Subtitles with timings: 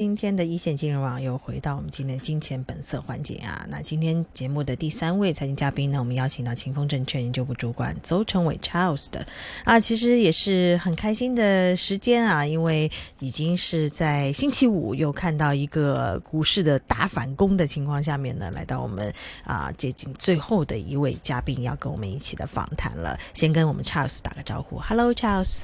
[0.00, 3.66] 今天的一线金融网又回到我们今天的金钱本色环节啊。
[3.68, 9.26] 那今天节目的第三位财经嘉宾呢，我们邀请到秦风证券研究部主管邹成伟 Charles 的
[9.62, 19.12] 啊，其实也是很开心的时间啊，因为已经是在星期五又看到一个股市的大反攻的情况下面呢，来到我们
[19.44, 23.18] 啊接近最后的一位嘉宾要跟我们一起的访谈了。
[23.34, 25.58] 先跟我们 Charles 打个招呼，Hello Charles。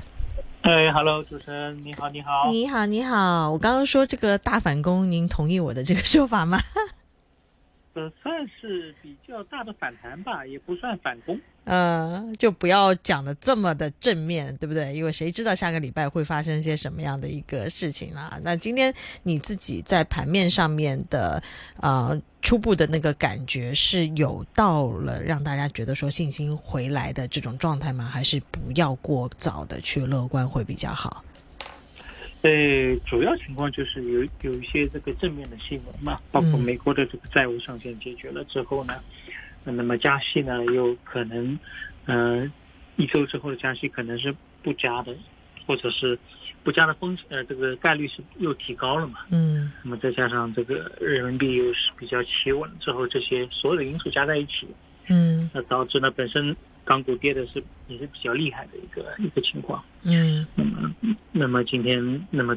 [0.66, 3.52] 哎，Hello，主持人，你好，你好，你好，你好。
[3.52, 6.58] 我刚刚说这个大反攻，您同意我的这个说法吗？
[7.94, 11.40] 呃，算是比较大的反弹吧，也不算反攻。
[11.66, 14.92] 呃，就不要讲的这么的正面，对不对？
[14.92, 18.36] 因为谁知道下个礼拜会发生些什么样的一个事情啊？
[18.42, 18.92] 那今天
[19.22, 21.40] 你自己在盘面上面的
[21.80, 28.04] 呃初步的那个感觉是有到了让大家觉得说信心回来的这种状态吗？
[28.04, 31.24] 还是不要过早的去乐观会比较好？
[32.40, 38.94] 对，主要情况就是有有一些这个正面的新闻嘛，包括美国的这个债务上限解决了之后呢。
[39.64, 41.58] 那么加息呢，有可能，
[42.04, 42.48] 呃，
[42.94, 44.32] 一周之后的加息可能是
[44.62, 45.12] 不加的，
[45.66, 46.16] 或者是
[46.66, 49.20] 不加的风险，呃，这个概率是又提高了嘛？
[49.30, 49.70] 嗯。
[49.84, 54.66] 那么再加上这个人民币又是比较企稳之后，这些所有的因素加在一起，
[55.06, 59.80] 嗯，那导致呢本身港股跌的是也是比较厉害的一个一个情况。
[60.02, 60.44] 嗯。
[60.56, 60.92] 那么，
[61.30, 62.56] 那么今天那么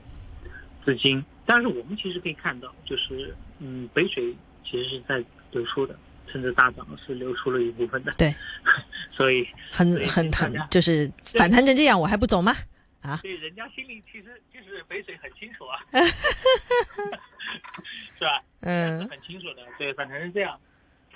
[0.84, 4.36] 资金，但是我们其实可以看到，就是嗯，北水
[4.66, 5.96] 其实是在流出的。
[6.32, 8.32] 甚至大涨是流出了一部分的，对，
[9.12, 12.54] 所以很很很就是反弹成这样，我还不走吗？
[13.02, 15.80] 啊，对，人家心里其实就是北水很清楚啊，
[18.18, 18.44] 是吧？
[18.62, 20.60] 嗯，很清楚的，对，反正是这样，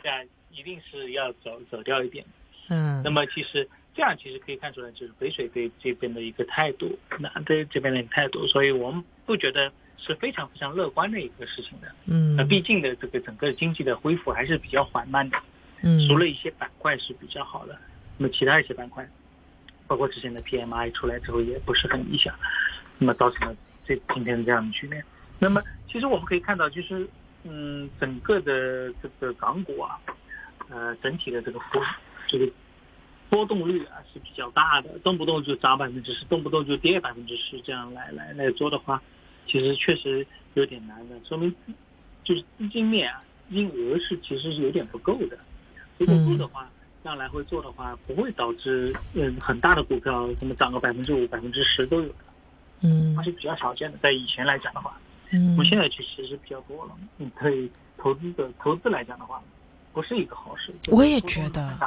[0.02, 2.26] 这样一定是要走走掉一点。
[2.70, 9.72] 嗯，那么其实这样其实可以看出来，就是北水对这边的一个态度，那对这边的一个态度，所以我们不觉得。
[9.96, 15.38] 是非常非常乐观的一个事情的，嗯，那毕竟的这个整个经济的恢复还是比较缓慢的，
[15.82, 17.80] 嗯，除了一些板块是比较好的，
[18.18, 19.08] 那么其他一些板块，
[19.88, 22.34] 包括之前的 PMI 出来之后也不是很理想，
[22.98, 23.56] 那么造成了
[23.86, 25.04] 这今天的这样的局面。
[25.40, 25.62] 那么
[25.92, 27.08] 其实我们可以看到，就是
[27.44, 30.00] 嗯，整个的这个港股啊，
[30.70, 31.84] 呃，整体的这个波
[32.28, 32.50] 这个
[33.30, 39.02] 波动率啊是比较大的，动不动就涨百分之十，动不动就跌百分之十，这样来来来做的话。
[39.46, 41.54] 其实确实有点难的，说明
[42.24, 43.20] 就是资金面啊，
[43.52, 45.38] 金额是其实是有点不够的。
[45.98, 46.70] 如果够的话，
[47.04, 52.16] 这样来回做的话，不会导致嗯很大的股票什么涨个百分之五、百分之十都有的。
[52.82, 53.98] 嗯，还是比较少见的。
[54.02, 54.98] 在以前来讲的话，
[55.32, 56.92] 嗯，我们现在其实是比较多了。
[57.18, 59.42] 嗯，对投资的投资来讲的话，
[59.92, 60.74] 不是一个好事。
[60.88, 61.78] 我也觉得。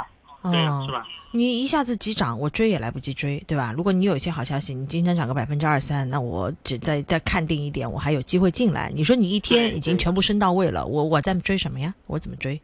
[0.42, 1.04] 嗯，是吧？
[1.32, 3.72] 你一下子急涨，我追也来不及追，对吧？
[3.76, 8.88] 如果你有一些好消息，你今天涨个百分之二三，那我只再再看定一点，我还有机会进来。
[8.94, 11.92] 你说你一天已经全部升到位了，我我在追什么呀？
[12.06, 12.60] 我怎么追？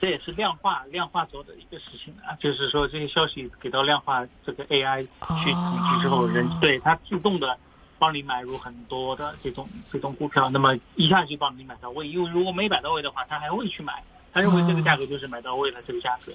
[0.00, 7.58] 这也是量化量化做的一个事情啊，就是说这些消息给到量化这个 AI 去统计之后，人对它自动的
[7.98, 14.02] 帮你买入很多的这种这种股票，那么一下就帮你买到位，因为如果没买到位的话，他还会去买。
[14.32, 16.30] 他认为这个价格就是买到位了，这个价格，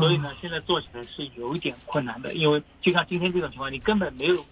[0.00, 4.44] 所以呢，现在做起来是有一点困难的，因为就像今天这种情况，你根本没有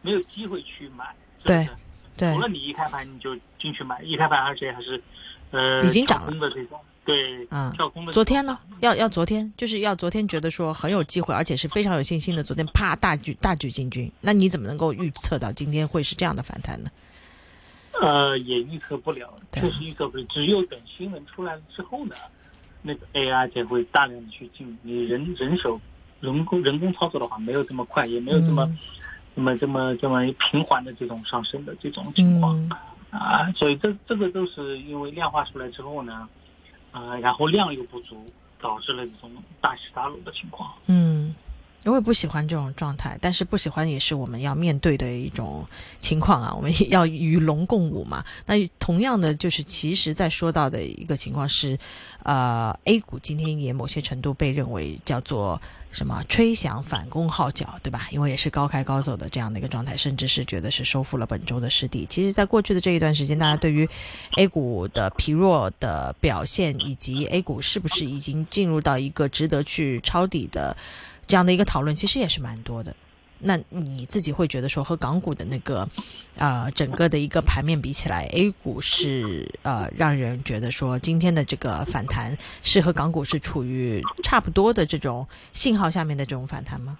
[0.00, 1.68] 没有机会去买，对，
[2.16, 5.02] 对，除了你一开盘你就进去买，一开盘而且还是
[5.50, 6.30] 呃已经涨了。
[6.40, 8.12] 的这种，对，嗯，跳空的。
[8.12, 16.90] 昨天呢，要要昨天就是要昨天觉得说很有机会，而且是非常有信心的，昨天啪大举大举进军，那你怎么能够预测到今天会是这样的反弹呢？
[18.00, 20.24] 呃，也预测不了，确实预测不了。
[20.30, 22.14] 只有等新闻出来了之后呢，
[22.82, 24.78] 那个 AI 才会大量的去进。
[24.82, 25.80] 你人人手、
[26.20, 28.70] 人工、人工操作的话，没有这么快，也没有这么、
[29.34, 32.56] 这么、这么、这么平缓的这种上升的这种情况
[33.10, 33.50] 啊。
[33.56, 36.28] 所以这这个都是因为量化出来之后呢，
[36.92, 38.30] 呃，然后量又不足，
[38.60, 39.30] 导致了这种
[39.60, 40.72] 大起大落的情况。
[40.86, 41.34] 嗯。
[41.86, 45.66] 我也不喜欢这种状态，但是不喜欢也是我们要面对的一种
[45.98, 46.52] 情况啊。
[46.54, 48.24] 我们 要与龙共舞嘛。
[48.46, 51.78] 那同样的，就是其实在说到的一个情况是，
[52.22, 55.60] 呃，A 股今天也某些程度被认为叫做
[55.90, 58.08] 什么吹响反攻号角，对吧？
[58.10, 62.06] 因为也是高开高走的这样的一个状态，甚至是觉得是收复了本周的失地。
[62.10, 63.88] 其实，在过去的这一段时间，大家对于
[64.36, 70.76] A 股的疲弱的表现，以及 A 股是不是已经进入到一个值得去抄底的。
[71.30, 72.94] 这样的一个讨论其实也是蛮多的，
[73.38, 75.88] 那你自己会觉得说和港股的那个，
[76.36, 86.98] 呃，整个的一个盘面比起来，A 股是呃让人觉得说今天的这个反弹是和港股是处于差不多的这种信号下面的这种反弹吗？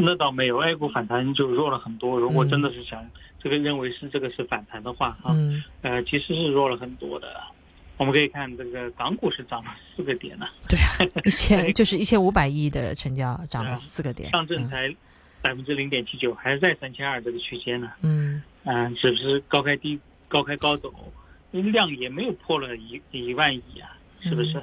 [0.00, 2.20] 那倒没有，A 股反弹就弱了很多。
[2.20, 3.04] 如果真的是想
[3.42, 5.34] 这个认为是这个是反弹的话，哈，
[5.82, 7.26] 呃，其实是弱了很多的。
[7.98, 10.46] 我们可以看这个港股是涨了四个点呢。
[10.68, 14.30] 对啊，一千 就是一千五百亿的成交涨了四个点。
[14.30, 14.88] 上证才
[15.42, 17.92] 百分之零点七九，还是在三千二这个区间呢。
[18.02, 20.92] 嗯嗯，只是高开低高开高走，
[21.50, 24.62] 量也没有破了一一万亿啊，是不是？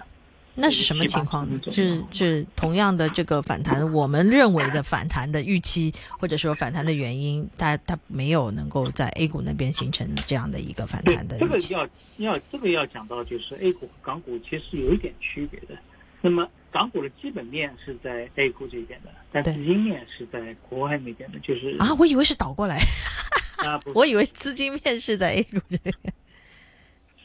[0.57, 1.59] 那是什么情况呢？
[1.71, 11.37] 是是同样的这个反弹，我们认为的反弹的预期，或者说反弹的原因，它它没有能够在 A 股那边形成这样的一个反弹的。
[11.37, 11.87] 这个要
[12.17, 15.77] 要这个要讲到，就是 A 股和港股其实有一点区别的。
[16.21, 22.81] 那么港股的基本面是在 A 股这边的，但资金面是在国外那边的，就是啊，我以为是倒过来，
[23.57, 25.93] 啊， 我以为资金面是在 A 股这边。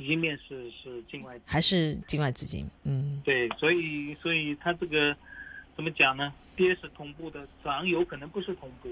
[0.01, 2.67] 资金面是是境外，还是境外资金？
[2.85, 5.15] 嗯，对，所以所以它这个
[5.77, 6.33] 怎么讲呢？
[6.57, 8.89] 跌是同步的，涨有可能不是同步，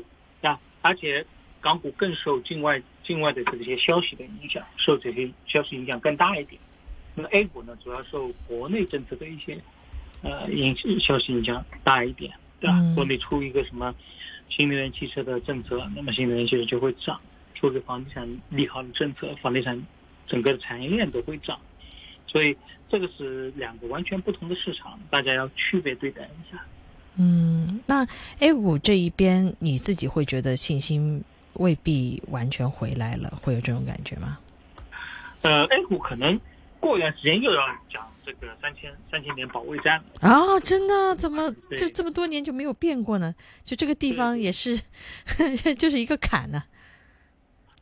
[0.47, 1.25] 啊，而且
[1.63, 6.61] 港股更受境外境外的这些消息的影响，受这些消息影响更大一点。
[7.15, 9.59] 那么 A 股呢，主要受国内政策的一些
[10.21, 12.93] 呃影消息影响大一点，对吧？
[12.95, 13.95] 国内出一个什么
[14.51, 17.17] 新能源汽车的政策，那么新能源汽车就会涨；
[17.55, 19.83] 出个房地产利好的政策，房地产。
[20.29, 21.59] 整个的产业链都会涨，
[22.27, 22.57] 所以
[22.89, 26.63] 这个是两个完全不同的市场，大家要区别对待一下。
[27.17, 28.07] 嗯，那
[28.39, 34.39] A 股这一边，你自己会觉得信心未必完全回来了，会有这种感觉吗？
[35.43, 36.39] 呃，A 股可能
[36.79, 37.61] 过一段时间又要
[37.91, 40.61] 讲这个三千三千点保卫战了啊！
[40.61, 41.17] 真的？
[41.17, 43.35] 怎么就这么多年就没有变过呢？
[43.65, 44.79] 就这个地方也是，
[45.77, 46.63] 就是一个坎呢。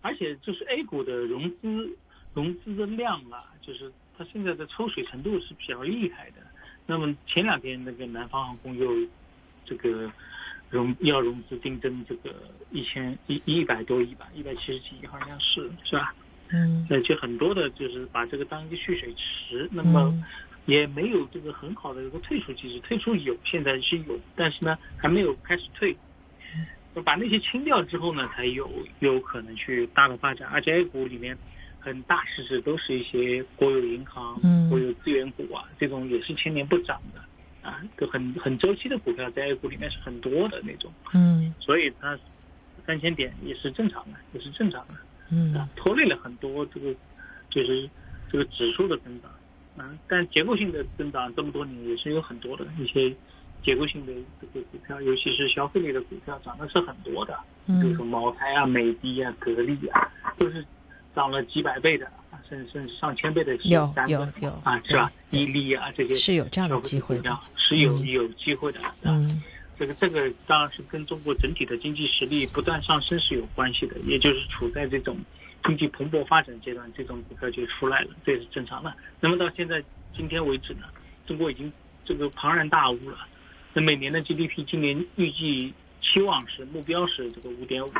[0.01, 1.97] 而且就是 A 股的融资。
[2.37, 6.37] 融资的量啊，就是它现在的抽水程度是比较厉害的。
[6.85, 8.95] 那么前两天那个南方航空又
[9.65, 10.13] 这个
[10.69, 12.35] 融要融资定增这个
[12.71, 16.15] 一千一一百多亿吧，一百七十几亿好像是是吧？
[16.51, 20.13] 嗯，那就很多的就是把这个当一个蓄水池，那么
[20.67, 22.79] 也没有这个很好的一个退出机制。
[22.81, 25.97] 退出有，现在是有，但是呢还没有开始退。
[27.03, 30.47] 把那些清掉之后呢，才有有可能去大的发展。
[30.51, 31.35] 而且 A 股里面。
[31.87, 34.35] 很大市值都是一些国有银行、
[34.69, 37.21] 国有资源股啊，这种也是千年不涨的
[37.63, 42.19] 啊，就很很周期的股票在 A 股里面是很多的那种，嗯，所以它
[42.85, 44.95] 三千点也是正常的，也是正常的，
[45.31, 46.93] 嗯，拖累了很多这个
[47.51, 47.89] 就是
[48.33, 49.31] 这个指数的增长
[49.77, 53.15] 啊，但结构性的增长这么多年也是有很多的一些
[53.63, 60.67] 结构性的这个股票，尤其是消费类的股票涨的是很多的，比如说茅台啊、美的啊、格力啊，都是。
[61.17, 62.07] 涨了几百倍的，
[62.47, 65.11] 甚至甚至上千倍的，有有有啊，是吧？
[65.31, 68.81] 伊利啊，这些是有这样的机会的，是有有机会的。
[69.01, 69.43] 嗯，
[69.79, 75.17] 这个这个当然是跟中国整体的经济实力不断上升是有关系的，也就是处在这种
[75.65, 78.95] 经济蓬勃发展阶段，这种股票就出来了，这也是正常的。
[79.19, 79.83] 那么到现在
[80.15, 80.83] 今天为止呢，
[81.27, 81.73] 中国已经
[82.05, 83.27] 这个庞然大物了，
[83.73, 85.73] 那每年的 GDP 今年预计
[86.03, 87.91] 期望是目标是这个五点五。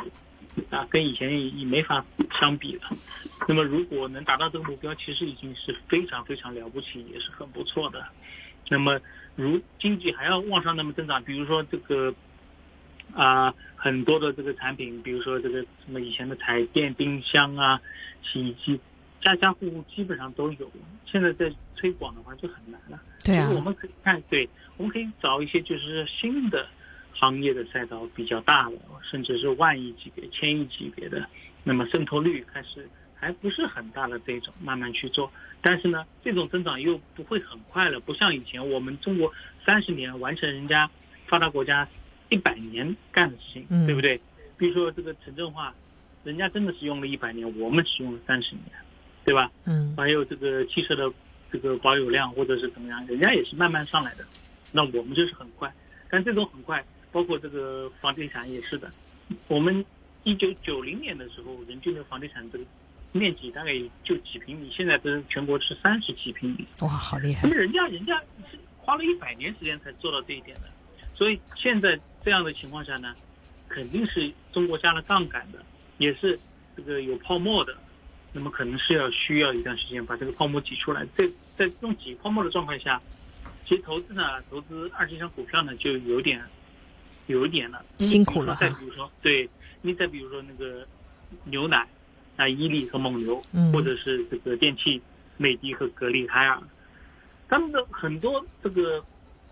[0.69, 2.05] 啊，跟以前已没法
[2.39, 2.89] 相比了。
[3.47, 8.05] 那么，如果能达到这个目标，其实已经是非常非常了不起，也是很不错的。
[8.69, 8.99] 那么，
[9.35, 12.13] 如经济还要往上那么增长，比如说这个
[13.13, 17.79] 啊，很多的这个产品，比如说这个什么以前的彩电、冰箱啊、
[18.23, 18.79] 洗衣机，
[19.21, 20.71] 家家户户基本上都有。
[21.05, 22.99] 现在在推广的话就很难了。
[23.23, 26.67] 对啊，我们可以看，对，我们可以找一些就是新的。
[27.19, 31.27] 行业的赛道比较大的，甚至是万亿级别、千亿级别的，
[31.63, 35.31] 那么渗透率开始还不是很大的这种，慢慢去做。
[35.61, 39.33] 但是呢，这种增长又不会很快了，不像以前我们中国
[39.65, 40.87] 三十年完成人家
[41.25, 41.87] 发达国家
[42.29, 44.21] 一百年干的事情，对不对？
[44.55, 45.73] 比如说这个城镇化，
[46.23, 48.65] 人家真的是用了一百年，我们只用了三十年，
[49.25, 49.51] 对吧？
[49.65, 49.95] 嗯。
[49.97, 51.11] 还有这个汽车的
[51.51, 54.23] 这个保有量或者是怎么样，人家也是慢慢上来的，
[54.71, 55.73] 那我们就是很快，
[56.11, 56.85] 但这种很快。
[57.17, 58.91] 包括这个房地产也是的，
[59.47, 59.83] 我们
[60.21, 62.63] 一九九零年的时候，人均的房地产这个
[63.11, 66.67] 面积大概就几平米，现在是全国是三十几平米。
[66.81, 67.39] 哇，好厉害！
[67.41, 68.19] 那么人家人家
[68.51, 70.69] 是花了一百年时间才做到这一点的，
[71.15, 73.15] 所以现在这样的情况下呢，
[73.67, 75.57] 肯定是中国加了杠杆的，
[75.97, 76.39] 也是
[76.75, 77.75] 这个有泡沫的，
[78.31, 81.03] 那么可能是要需要一段时间把这个泡沫挤出来。
[81.17, 81.25] 在
[81.57, 83.01] 在这种挤泡沫的状况下，
[83.65, 86.39] 其实投资呢，投资二级市场股票呢，就有点。
[87.27, 88.57] 有一点了，辛苦了。
[88.59, 89.49] 再比如说，对
[89.81, 90.85] 你再比如说那个
[91.43, 91.87] 牛奶
[92.35, 93.41] 啊，伊利和蒙牛，
[93.71, 95.01] 或者是这个电器，
[95.37, 96.61] 美的和格力海尔，
[97.47, 99.03] 他们的很多这个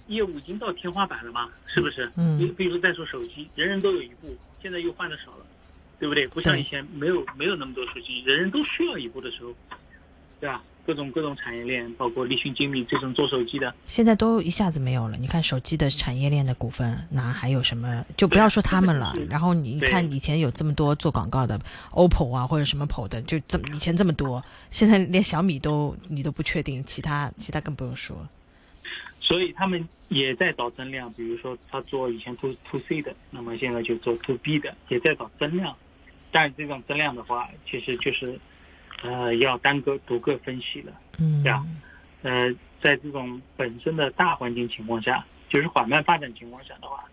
[0.07, 2.11] 业务已经到天花板了嘛，是不是？
[2.15, 5.45] 嗯你比如说再说手机，人人都有一部，现在又换的少了，
[5.99, 6.27] 对不对？
[6.27, 9.53] 不像以前没有没有那么多手机，人人都需要一部的时候，
[10.39, 10.63] 对吧？
[10.85, 15.17] 各种各种产业链，包括立讯精密这种做手机的，现在都一下子没有了。
[15.17, 18.05] 你看手机的产业链的股份，哪还有什么？
[18.15, 19.15] 就不要说他们了。
[19.29, 21.59] 然后你对看以前有这么多做广告的
[21.91, 28.15] ，OPPO 啊或者什么 PO 的，就这么以前这么多，现在连小米都你都不确定，其他其他更不用说。
[29.19, 31.11] 所以他们也在找增量。
[31.13, 35.75] 比如说他做以前 to to C 的，那么现在就做 to B 的，也在找增量。
[36.31, 38.39] 但这种增量的话，其实就是
[39.05, 40.91] 呃要单个独个分析了。
[41.19, 41.65] 嗯，对啊
[42.23, 47.03] 呃，在这种本身的大环境情况下，就是缓慢发展情况下的话，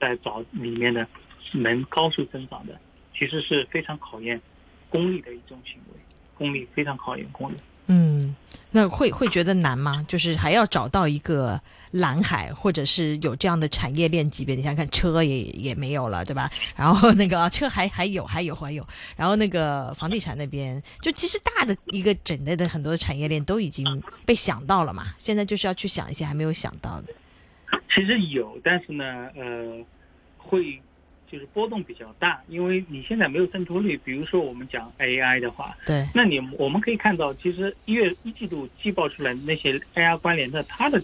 [0.00, 1.06] 在找里面的
[1.52, 2.80] 能高速增长的，
[3.14, 4.40] 其实是非常考验
[4.88, 6.00] 功力的一种行为，
[6.34, 7.56] 功力非常考验功力。
[7.86, 8.34] 嗯，
[8.70, 10.04] 那会会觉得难吗？
[10.08, 11.60] 就是还要找到一个
[11.90, 14.56] 蓝海，或者是有这样的产业链级别。
[14.56, 16.50] 你想看，车也也没有了，对吧？
[16.74, 18.86] 然后那个 啊车还还有还有还有，
[19.16, 25.14] 然后那个房地产那边，就其实大的一个整类的很多的产业链都已经被想到了嘛。
[25.18, 27.08] 现在就是要去想一些还没有想到的。
[27.94, 29.04] 其实有，但是呢，
[29.36, 29.84] 呃，
[30.38, 30.80] 会
[31.34, 33.96] 就是波动比较大，因为你现在没有渗透率。
[34.04, 41.02] 比如说我们讲 AI 的话，对，那你我们可以看到，其实一月一季度季报出来那些 AI 关联的，它的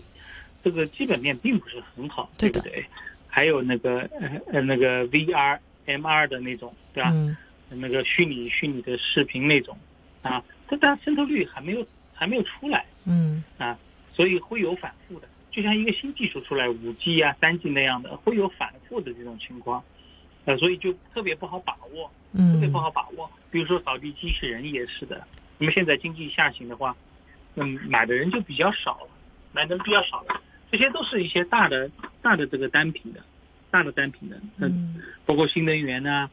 [0.63, 2.87] 这个基本面并不是很好，对对不对？
[3.27, 7.11] 还有那个呃呃那个 VR、MR 的那种，对吧？
[7.13, 7.37] 嗯
[7.73, 9.77] 那个虚拟虚拟的视频那种，
[10.23, 11.85] 啊，但它渗透率还没有
[12.15, 13.77] 还没有出来嗯啊，
[14.13, 15.27] 所以会有反复的。
[15.51, 19.83] 就像一个新技术出来，五 G 啊、三 G 那样的，会有反复的这种情况，
[20.45, 22.11] 呃，所以就特别不好把握。
[22.33, 23.29] 特别嗯不好把握。
[23.51, 25.27] 比如说扫地机器人也是的。
[25.59, 26.97] 那么现在经济下行的话，
[27.57, 29.11] 嗯，买的人就比较少了，
[29.53, 30.41] 买的人比较少了。
[30.71, 31.91] 这些都是一些大的
[32.23, 33.21] 大的这个单品的，
[33.71, 36.31] 大的单品的，嗯，嗯包括新能源呐、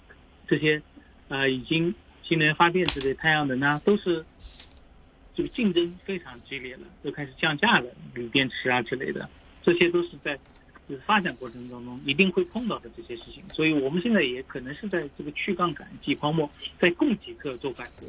[0.48, 0.82] 这些，
[1.28, 4.24] 呃，已经新能源发电之类，太阳能啊，都是
[5.34, 9.28] 这个竞争非常激烈了，都开始降价了，锂电池啊之类的，
[9.64, 10.38] 这些都是在
[10.88, 13.44] 就是发展过程当中一定会碰到的这些事情。
[13.54, 18.06] 所以我们现在也可能是在这个去杠杆、挤泡沫，在供给侧做改革，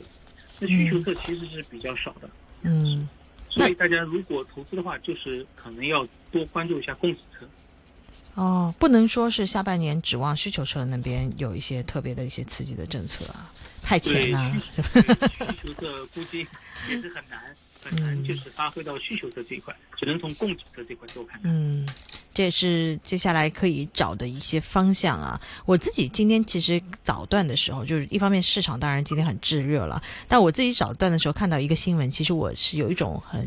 [0.61, 2.30] 那需求侧其实是比较少的。
[2.62, 3.08] 嗯
[3.50, 7.49] 所以大家如果投资的话，就是可能要多关注一下供给侧。
[8.35, 13.50] 哦，不能说是下半年指望需求侧那边有一些特别的一些刺激的政策啊，
[13.82, 16.47] 派对钱呐、需求侧估计
[16.88, 17.40] 也是很难
[17.82, 21.50] 很难，嗯就是发挥到需求侧这一块，只能从供给侧这块做看看。
[21.52, 21.88] 嗯，
[22.38, 25.40] 这也是接下来可以找的一些方向啊。
[25.66, 33.45] 我自己今天其实早段的时候，就是一方面市场当然今天很炙热了，但我自己早段的时候看到一个新闻，其实我是有一种很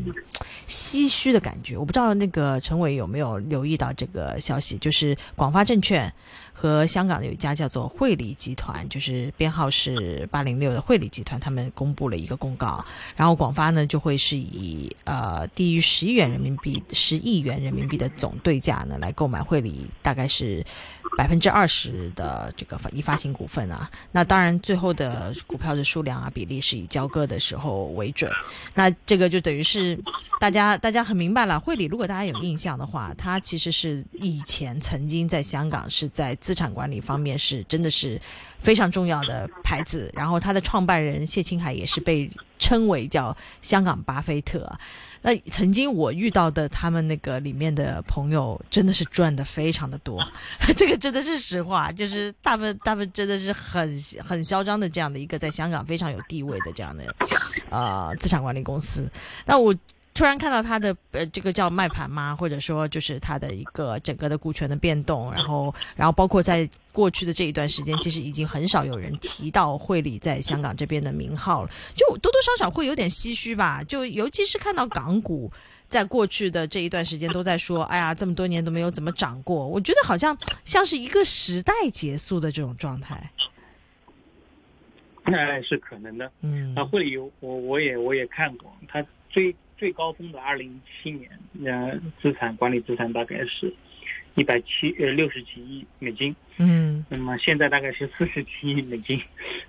[0.68, 1.74] 唏嘘的感觉。
[1.74, 6.12] 我不知道那个陈伟有没有留意到这个消息，就是广发证券
[6.62, 12.84] 和香港有一家叫做汇理集团，就是编号是八零六的汇理集团，他们公布了一个公告，
[13.16, 20.64] 然后广发呢就会是以呃低于十亿元人民币、十亿元人民币的总对价呢来购买汇理，大概是
[21.18, 23.90] 百分之二十的这个发已发行股份啊。
[24.12, 28.30] 那当然最后的股票的数量啊比例是以交割的时候为准。
[28.72, 29.98] 那这个就等于是
[30.38, 38.20] 大家大家很明白了，汇理如果大家有印象的话，它其实是以前曾经在香港是在资产管理方面是真的是
[38.60, 44.70] 非常重要的牌子，然后他的创办人谢青海也是被称为叫香港巴菲特。
[45.22, 50.22] 那曾经我遇到的他们那个里面的朋友，真的是赚的非常的多，
[50.76, 57.14] 这个真的是实话，就是他们他们真的是很很嚣张的这样的一个在香港非常有地位的这样的
[57.70, 59.10] 呃资产管理公司。
[59.46, 59.74] 那我
[60.14, 62.36] 突然看到它的呃这个叫卖盘吗？
[62.36, 73.82] 或者说就是它的一个整个的股权的变动，然后然后包括在过去的这一段时间，其实已经很少有人提到汇理在香港这边的名号了，就多多少少会有点唏嘘吧。
[73.84, 75.50] 就尤其是看到港股
[75.88, 83.30] 在过去的这一段时间都在说，哎呀，这么多年都没有怎么涨过，我觉得好像像是一个时代结束的这种状态。
[85.24, 86.30] 那是可能的。
[86.40, 91.28] 嗯啊，汇理我我也我也看过，它最最高峰的二零一七年，
[91.64, 93.74] 呃，资产管理资产大概是
[94.36, 97.04] 一百七呃六十几亿美金，嗯。
[97.08, 99.20] 那么现在大概是四十几亿美金，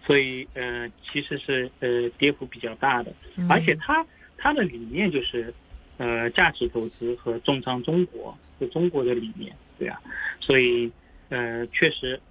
[0.06, 3.50] 所以呃其实是呃跌幅比较大的，嗯。
[3.50, 4.06] 而且它
[4.38, 5.52] 它的理念就是
[5.98, 10.00] 呃价值投资和重仓中国就中国的理念，对啊，
[10.40, 10.92] 所以
[11.30, 12.22] 呃确实，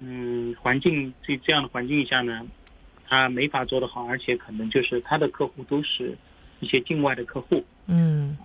[0.00, 2.46] 嗯环境这这样的环境下呢，
[3.06, 6.16] 他没法做得好，而且可能就是他的客户都是
[6.60, 8.36] 一些境外的客户，嗯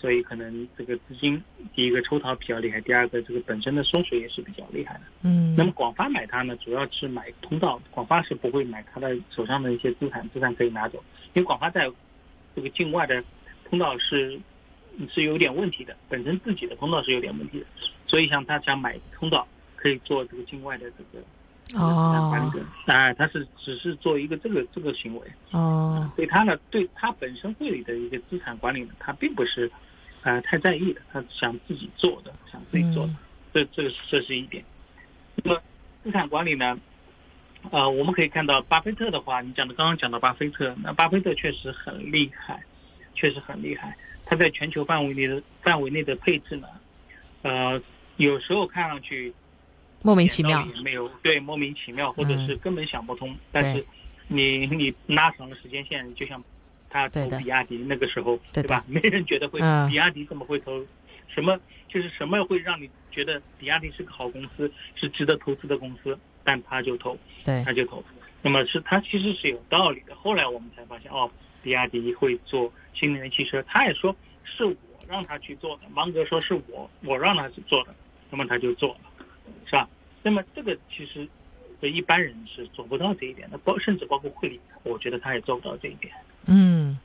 [0.00, 1.42] 所以可能这个资金
[1.74, 5.00] 第一个抽逃比较厉害，第二个这个本身的缩水也是比较厉害的。
[5.22, 11.02] 嗯，那么广发买它呢，主要是买通道，广发是不会买它的手上的一些资产，资产可以拿走，
[11.34, 11.90] 因为广发在
[12.54, 13.24] 这个境外的
[13.68, 14.38] 通道是
[15.10, 17.66] 是有点问题的，本身自己的通道是有点问题的，
[18.06, 21.24] 所以像他想买通道，可以做这个境外的这个。
[21.74, 22.42] 哦，
[22.86, 25.26] 啊，他是只是做一个这个这个行为。
[25.50, 29.70] 哦，对他呢，对他本身会里的一个资产管理呢，他并不是
[30.22, 33.12] 啊太在意的，他想自己做的，想自己做的，
[33.52, 34.64] 这这个这是一点。
[35.36, 35.60] 那么
[36.02, 36.78] 资产管理呢，
[37.70, 42.62] 呃，我们可以看到巴菲特的话，你讲的刚刚讲到巴菲特，那巴菲特确实很厉害，
[43.14, 43.94] 确实很厉害，
[44.24, 46.68] 他在全球范围内的范围内的配置呢，
[47.42, 47.82] 呃，
[48.16, 49.34] 有时候看上去。
[50.02, 53.34] 莫名其妙，没有对莫名其妙，或者是根本想不通。
[53.50, 53.84] 但是
[54.28, 56.42] 你你拉长了时间线，就像
[56.88, 58.84] 他投比亚迪那个时候，对吧？
[58.86, 60.84] 没人觉得会比亚迪怎么会投？
[61.26, 66.18] 什么就是什么会让你觉得比亚迪是个好公司，是值得投资的公司？
[66.42, 68.02] 但他就投，对，他就投。
[68.40, 70.14] 那么是他其实是有道理的。
[70.14, 71.30] 后来我们才发现，哦，
[71.62, 73.62] 比亚迪会做新能源汽车。
[73.64, 74.14] 他也说
[74.44, 74.76] 是我
[75.06, 77.94] 让他去做的，芒格说是我我让他去做的，
[78.30, 79.00] 那么他就做了。
[79.66, 79.88] 是吧？
[80.22, 81.28] 那么这个其实，
[81.80, 86.12] 一般人是做不到这一点的，包甚至包括会理，我觉得他也做不到这一点。
[86.46, 86.98] 嗯，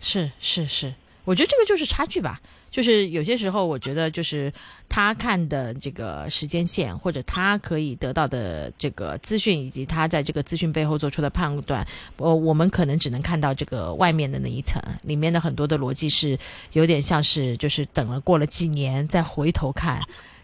[0.00, 2.40] 是是是，我觉得这个就是差距吧。
[2.70, 4.52] 就是有些时候，我觉得就是
[4.88, 11.84] 他看的这个时间线，或者他可以得到的这个资讯，以及他在这个资讯背后做出的判断，
[12.16, 16.38] 我，我们可能只能看到这个外面的那一层，里面的很多的逻辑是
[16.72, 20.00] 有点像是就是等了过了几年再回头看。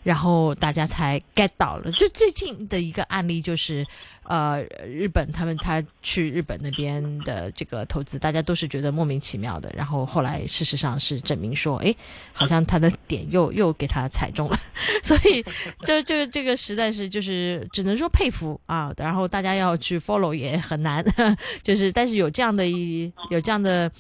[0.07, 3.85] 然后大家才 get 到了，就最近的一个案例就是，
[4.23, 9.69] 呃，日本他们他去日本那边的这个投资，大家都是觉得莫名其妙的。
[9.77, 11.93] 然后后来事实上是证明说，哎，
[12.33, 14.57] 好像他的点又又给他踩中了。
[15.03, 15.45] 所以，
[15.85, 18.95] 就就这个实在是就是只能说佩服啊。
[18.97, 21.05] 然后大家要去 follow 也很难，
[21.65, 23.91] 就是但是有这样的一有这样的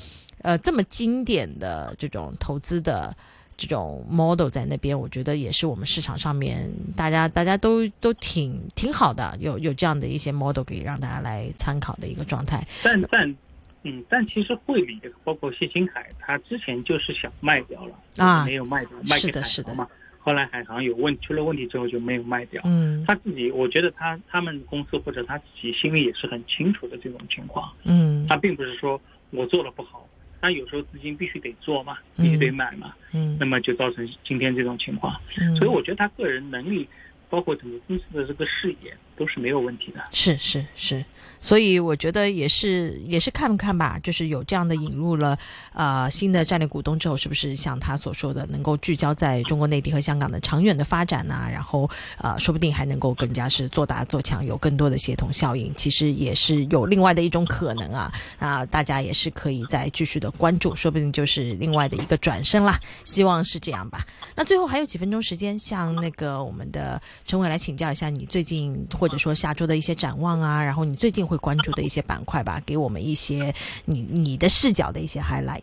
[0.43, 3.13] 呃这么经典的这种投资的。
[3.57, 12.67] 这种 model 在那边，我觉得也是我们市场上面大家大家都都挺挺好的，有有这样的一些 model 可以让大家来参考的一个状态。
[12.83, 13.37] 但但
[13.83, 19.87] 嗯，但其实汇理包括谢金海，他之前就是想卖掉了啊，没有卖掉，卖给海航嘛。
[20.19, 22.61] 后来海航有问出了问题之后就没有卖掉。
[22.65, 27.73] 嗯，他自己我觉得他他们公司或者他自己心里也是很清楚的这种情况。
[27.85, 30.07] 嗯，他并不是说我做的不好。
[30.47, 35.21] 那有时候资金必须得做嘛，必须得买嘛，嗯，那么就造成今天这种情况。
[35.57, 36.87] 所以我觉得他个人能力，
[37.29, 38.97] 包括整个公司的这个视野。
[39.17, 41.05] 都是没有问题的，是是是，
[41.41, 45.39] 所以我觉得也是也是看看吧，就是有这样的引入了
[45.73, 51.49] 呃新的战略股东之后，是不是像他所说的，能够聚焦在中国内地和香港的长远的发展呢？
[51.51, 64.05] 然后呃，说不定还能够更加是做大做强，有更多的协同效应，其实也是有另外的一种可能啊啊，大家也是可以再继续的关注，说不定就是另外的一个转身啦，希望是这样吧。
[64.35, 75.63] 那最后还有几分钟时间，向那个我们的陈伟来请教一下，你最近或者说下周的一些展望啊，然后你最近会关注的一些板块吧，给我们一些你你的视角的一些 highlight。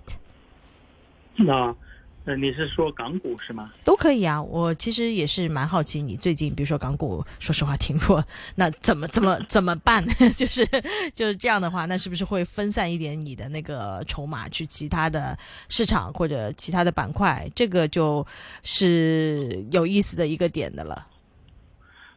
[1.36, 1.76] 那，
[2.24, 3.70] 呃，你是说港股是吗？
[3.84, 8.24] 都可以啊，我其实也是蛮好奇，你最近比如说港股，说实话挺弱，
[8.56, 10.02] 那怎么怎么怎么办？
[10.38, 10.66] 就是
[11.14, 17.46] 就是这样的话，那是不是会分散一点你的那个筹码去其他的市场或者其他的板块？
[17.54, 18.26] 这个就
[18.62, 21.08] 是有意思的一个点的了。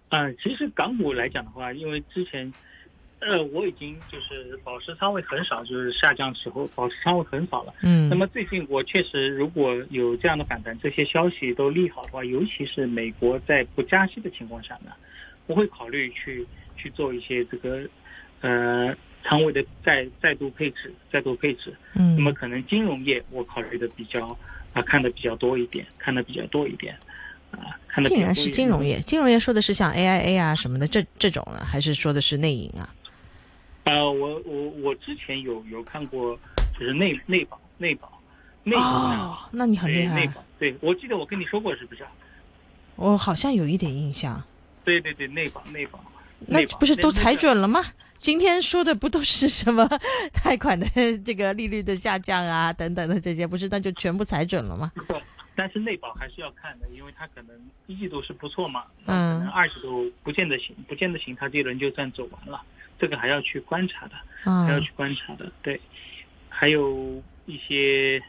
[0.08, 2.52] 嗯，其实港股来讲的话，因为之前，
[3.18, 7.74] 呃，我已经就是保持仓位很少，就是下降时候保持仓位很少了。
[7.82, 8.08] 嗯。
[8.08, 14.92] 那么最近我确实如果有这样的反弹，这些消息都利好的话，尤其是美国在不加息的情况下呢，
[15.46, 17.88] 我会考虑去去做一些这个，
[18.42, 21.74] 呃，仓位的再再度配置，再度配置。
[21.94, 22.14] 嗯。
[22.14, 24.38] 那么可能金融业我考虑的比较
[24.72, 26.96] 啊看的比较多一点，看的比较多一点。
[27.52, 27.78] 啊，
[28.08, 32.94] 竟然是金融业，金融业说的是像 AIA 啊什么的这这种呢，还是说的是内银啊？
[33.84, 36.38] 呃，我我我之前有有看过，
[36.78, 38.20] 就是内内保内保
[38.64, 40.20] 内保哦，那你很厉害。
[40.20, 42.04] 内保，对我记得我跟你说过是不是？
[42.96, 44.42] 我好像有一点印象。
[44.84, 46.00] 对对对，内保内保，
[46.46, 47.84] 那不是都踩准了吗？
[48.18, 49.88] 今天说的不都是什么
[50.42, 50.86] 贷款的
[51.24, 54.90] 这个利率的下降啊等等的这些，不是那就全部踩准了吗？
[55.56, 62.62] 但是内保还是要看的，因为它可能一季度是不错嘛，嗯，可能二季度不见得行，不见得行，它这一轮就算走完了，
[62.98, 64.14] 这个还要去观察的，
[64.44, 65.80] 还要去观察的，对，
[66.48, 68.22] 还有一些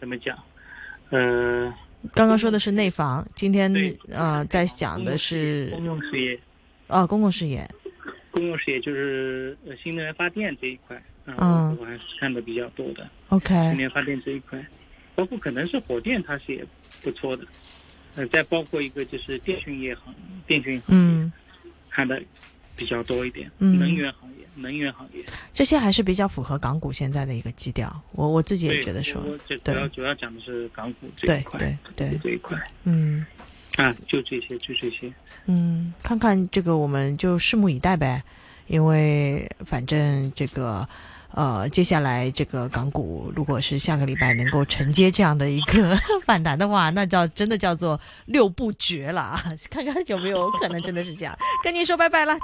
[0.00, 0.36] 怎么讲，
[1.10, 1.72] 呃，
[2.12, 6.40] 刚刚说的是内房，今天对呃在讲的是公用事业，
[6.88, 7.68] 哦公共事业，
[8.30, 11.76] 公共事业就是呃新能源发电这一块，啊、嗯。
[11.78, 13.08] 我还是看的比较多的。
[13.28, 14.58] OK，新能源发电这一块，
[15.14, 16.64] 包括可能是火电，它是也
[17.02, 17.44] 不错的。
[18.14, 20.14] 呃，再包括一个就是电讯业行，
[20.46, 21.32] 电讯行业嗯，
[21.88, 22.22] 看的
[22.76, 25.24] 比较多一点，嗯能源行业，能源行业。
[25.54, 28.02] 这些还是比较符合港股现在的一个基调。
[28.12, 33.24] 我我自己也，觉得说，我这主对要主要讲的是港股这对一块，对对，这一块嗯
[33.76, 35.10] 啊，就这些，就这些。
[35.46, 38.22] 嗯，看看这个我们就拭目以待呗，
[38.66, 40.86] 因为反正这个。
[41.34, 49.42] 呃，接下来这个港股如果是下个礼拜能够承接这样的一个 反弹的话，那叫真的叫做六不绝了啊！
[49.70, 51.36] 看看有没有可能真的是这样。
[51.62, 52.34] 跟您说拜拜了。